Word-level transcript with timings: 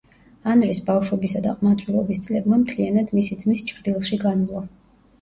ანრის 0.53 0.79
ბავშვობისა 0.87 1.43
და 1.43 1.53
ყმაწვილობის 1.59 2.23
წლებმა 2.25 2.61
მთლიანად 2.65 3.15
მისი 3.21 3.41
ძმის 3.47 3.67
ჩრდილში 3.73 4.25
განვლო. 4.29 4.69